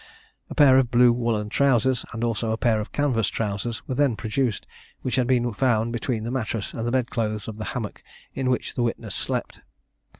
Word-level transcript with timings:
A 0.49 0.55
pair 0.55 0.79
of 0.79 0.89
blue 0.89 1.13
woollen 1.13 1.49
trousers, 1.49 2.03
and 2.11 2.23
also 2.23 2.49
a 2.49 2.57
pair 2.57 2.81
of 2.81 2.91
canvas 2.91 3.27
trousers, 3.27 3.87
were 3.87 3.93
then 3.93 4.15
produced, 4.15 4.65
which 5.03 5.15
had 5.15 5.27
been 5.27 5.53
found 5.53 5.93
between 5.93 6.23
the 6.23 6.31
mattress 6.31 6.73
and 6.73 6.87
the 6.87 6.91
bed 6.91 7.11
clothes 7.11 7.47
of 7.47 7.57
the 7.57 7.65
hammock 7.77 8.01
in 8.33 8.49
which 8.49 8.73
the 8.73 8.81
witness 8.81 9.13
slept. 9.13 9.59